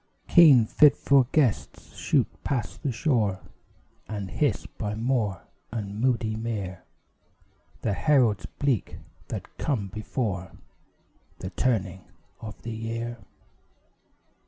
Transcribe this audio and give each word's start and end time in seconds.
Keen 0.27 0.65
fitful 0.65 1.27
gusts 1.31 1.93
shoot 1.95 2.25
past 2.43 2.81
the 2.81 2.91
shore 2.91 3.39
And 4.09 4.31
hiss 4.31 4.65
by 4.65 4.95
moor 4.95 5.43
and 5.71 6.01
moody 6.01 6.35
mere 6.35 6.85
The 7.83 7.93
heralds 7.93 8.47
bleak 8.47 8.97
that 9.27 9.59
come 9.59 9.89
before 9.89 10.53
The 11.37 11.51
turning 11.51 12.05
of 12.39 12.59
the 12.63 12.71
year. 12.71 13.19